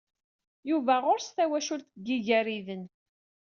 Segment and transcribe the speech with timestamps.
[0.69, 2.83] Yuba ɣur-s tawacult deg Igariden.